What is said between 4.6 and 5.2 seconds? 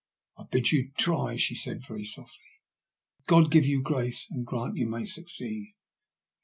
you may